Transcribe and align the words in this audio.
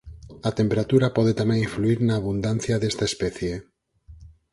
A 0.49 0.51
temperatura 0.59 1.07
pode 1.17 1.33
tamén 1.39 1.63
influír 1.67 1.99
na 2.03 2.13
abundancia 2.17 2.75
desta 2.81 3.05
especie. 3.11 3.53